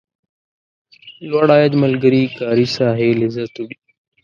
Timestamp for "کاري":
2.37-2.67